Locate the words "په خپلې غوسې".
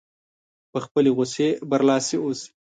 0.71-1.47